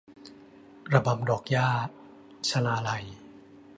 [0.93, 1.69] ระบำดอกหญ้า-
[2.49, 3.05] ชลาลัย